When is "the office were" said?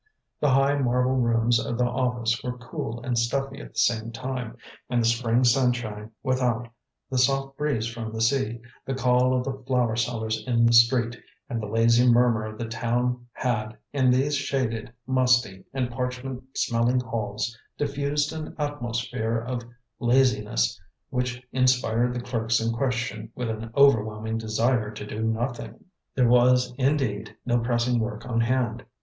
1.77-2.57